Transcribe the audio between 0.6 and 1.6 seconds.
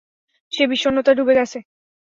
বিষণ্নতায় ডুবে গেছে।